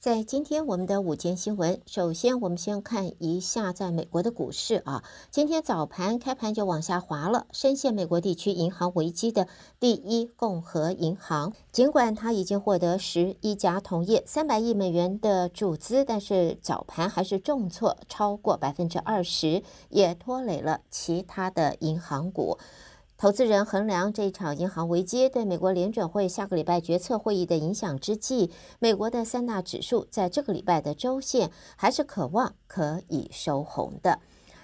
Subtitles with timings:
[0.00, 7.48] 在今天我们的午间新闻，首先我们先看一下在美国的股市啊，今天早盘开盘就往下滑了。
[7.50, 9.48] 深陷美国地区银行危机的
[9.80, 22.56] 第一共和银行，尽管它已经获得十一家同业三百亿美元的注资，但是早盘还是重挫超过百分之二十，也拖累了其他的银行股。
[23.20, 34.20] 投资人衡量这场银行危机对美国联准会下个礼拜决策会议的影响之际，美国的三大指数在这个礼拜的周线还是渴望可以收红的。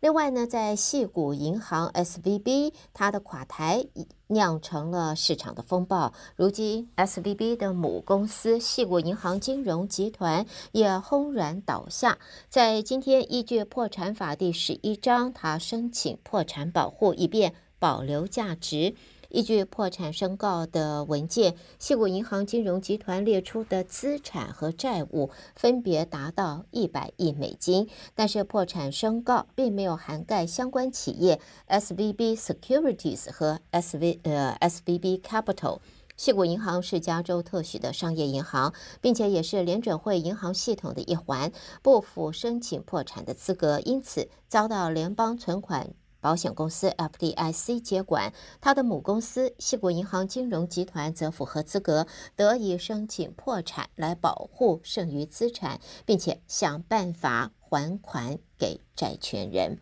[0.00, 3.84] 另外呢，在矽谷银行 SVB，它的垮台
[4.28, 6.14] 酿成了市场的风暴。
[6.34, 12.16] 如今 SVB 的母公司矽谷银行金融集团也轰然倒下。
[12.48, 18.94] 在今天，依据破产法第十一章，它申请破产保护，以便保留价值。
[19.30, 35.80] 依据破产申告的文件，矽谷银行金融集团列出的资产和债务分别达到一百亿美金，但是破产申告并没有涵盖相关企业 SVB Securities 和 SV 呃 SVB Capital。
[36.16, 45.90] 矽谷银行是加州特许的商业银行，并且也是联准会银行系统的一环，不符申请破产的资格，因此遭到联邦存款。
[46.20, 59.78] 保险公司 FDIC 接管，他的母公司西谷银行金融集团则符合资格，得以申请破产来保护剩余资产，并且想办法还款给债权人。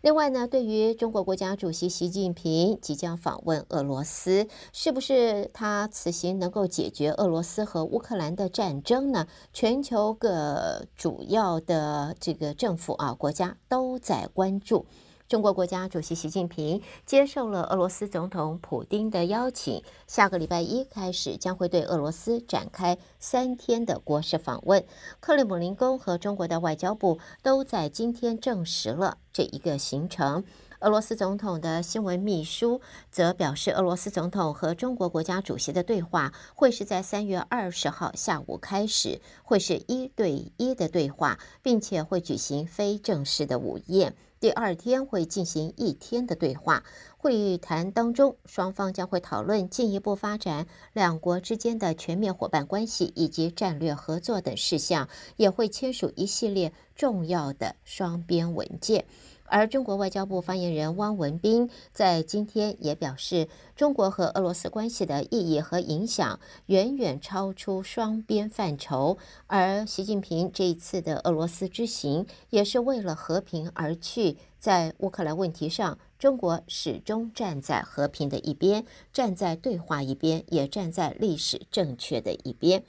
[0.00, 9.28] 另外呢，对于中国国家主席习近平即将访问俄罗斯，是不是他此行能够解决俄罗斯和乌克兰的战争呢？
[9.52, 14.86] 全球各主要的这个政府啊国家都在关注。
[15.32, 24.84] 中国国家主席习近平接受了俄罗斯总统普丁的邀请，下个礼拜一开始将会对俄罗斯展开三天的国事访问。
[25.20, 30.44] 克里姆林宫和中国的外交部都在今天证实了这一个行程。
[30.80, 44.14] 俄罗斯总统的新闻秘书则表示，俄罗斯总统和中国国家主席的对话会是在三月二十号下午开始，会是一对一的对话，并且会举行非正式的午宴。
[44.42, 46.82] 第二天会进行一天的对话，
[47.16, 59.04] 会谈当中，双方将会讨论进一步发展两国之间的全面伙伴关系以及战略合作等事项，也会签署一系列重要的双边文件。
[59.52, 69.18] 而中国外交部发言人汪文斌在今天也表示，中国和俄罗斯关系的意义和影响远远超出双边范畴。
[69.46, 74.38] 而习近平这一次的俄罗斯之行，也是为了和平而去。
[74.58, 82.82] 在乌克兰问题上，中国始终站在和平的一边，站在对话一边，也站在历史正确的一边。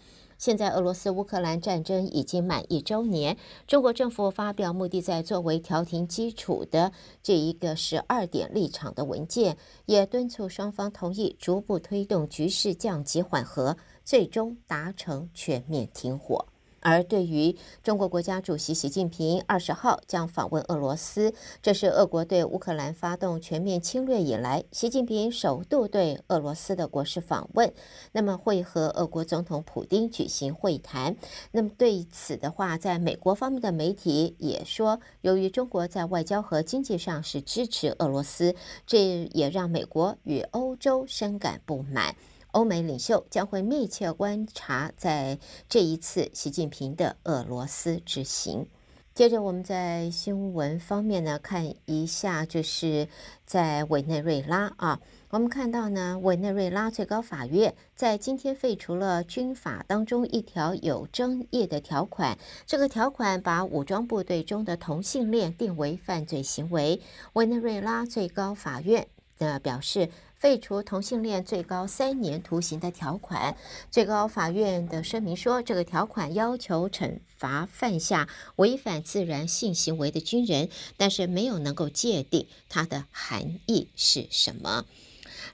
[0.46, 3.38] 现在，俄罗斯乌克兰战争已经满一周年。
[3.66, 9.56] 中国政府发表目的在作为调停基础的这一个十二点立场的文件，
[9.86, 16.46] 也敦促双方同意逐步推动局势降级缓和，最终达成全面停火。
[16.84, 27.74] 而对于中国国家主席习近平二十号将访问俄罗斯，这是俄国对乌克兰发动全面侵略以来，习近平首度对俄罗斯的国事访问。
[28.12, 31.16] 那么会和俄国总统普丁举行会谈。
[31.52, 38.54] 那么对此的话，在美国方面的媒体也说，由于中国在外交和经济上是支持俄罗斯，
[38.86, 42.16] 这也让美国与欧洲深感不满。
[42.54, 45.38] 欧美领袖将会密切观察在
[45.68, 48.66] 这一次习近平的俄罗斯之行。
[49.14, 53.08] 接着，我们在新闻方面呢，看一下，就是
[53.46, 55.00] 在委内瑞拉啊，
[55.30, 67.00] 我们看到呢，委内瑞拉最高法院在今天废除了军法当中一条有争议的条款，这个条款把武装部队中的同性恋定为犯罪行为。
[67.34, 69.08] 委内瑞拉最高法院
[69.46, 70.10] 的表示。
[70.44, 73.56] 废除同性恋最高三年徒刑的条款，
[73.90, 80.68] 最高法院的声明说，这个条款要求惩罚犯下违反自然性行为的军人，
[80.98, 84.84] 但是没有能够界定它的含义是什么。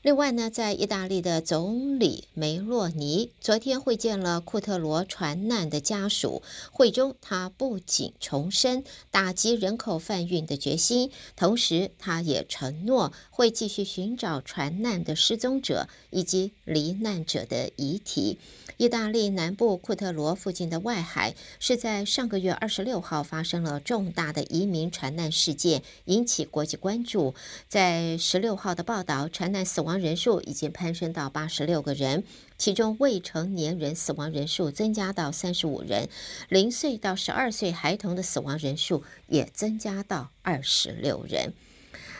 [0.02, 6.42] 另外呢，在意大利的总理梅洛尼昨天会见了库特罗船难的家属，
[6.72, 18.38] 会中他不仅重申打击人口贩运的决心，同时他也承诺会继续寻找船难的失踪者以及罹难者的遗体。
[18.78, 27.36] 意大利南部库特罗附近的外海是在上个月二十六号发生了重大的移民船难事件，引起国际关注。
[27.68, 32.26] 在十六号的报道，船难死亡人数已经攀升到八十六个人，
[32.58, 36.10] 其中未成年人死亡人数增加到三十五人，
[36.50, 41.54] 零岁到十二岁孩童的死亡人数也增加到二十六人。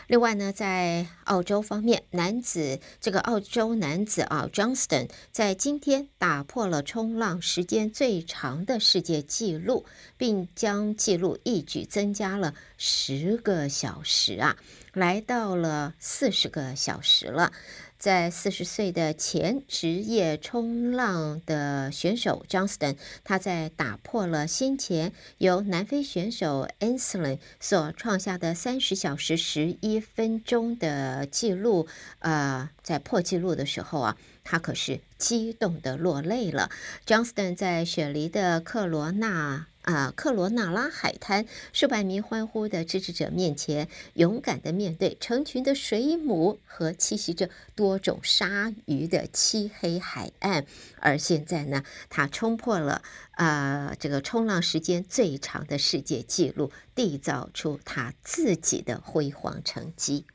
[0.06, 9.84] 另外呢，在澳洲方面，男子这个澳洲男子啊，Johnston 在今天打破了冲浪时间最长的世界纪录，
[10.16, 14.56] 并将纪录一举增加了十个小时啊，
[14.92, 17.52] 来到了四十个小时了。
[17.98, 31.86] 在四十岁的前职业冲浪的选手 Johnston，他在打破了先前由南非选手 a n s l i n 所创下的三十小时十一分钟的记录，
[32.20, 36.70] 呃，在破纪录的时候啊，他可是激动的落泪了。
[37.06, 39.66] Johnston 在雪梨的克罗纳。
[39.82, 50.66] 啊，克罗纳拉海滩，数百名欢呼的支持者面前，勇敢的面对成群的水母和栖息着多种鲨鱼的漆黑海岸。
[50.98, 60.26] 而现在呢，他冲破了啊、这个冲浪时间最长的世界纪录，缔造出他自己的辉煌成绩。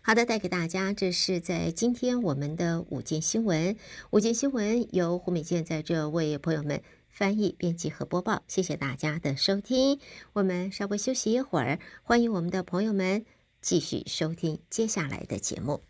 [0.00, 3.76] 好的，带给大家，这是在今天我们的午间新闻。
[4.08, 6.80] 午间新闻由胡美健在这为朋友们。
[7.18, 9.98] 翻译、编辑和播报，谢谢大家的收听。
[10.34, 13.26] 我们稍微休息一会儿，欢迎我们的朋友们
[13.60, 15.82] 继续收听接下来的节目。